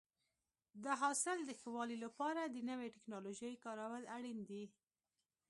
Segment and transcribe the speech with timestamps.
[0.83, 4.63] د حاصل د ښه والي لپاره د نوې ټکنالوژۍ کارول اړین دي.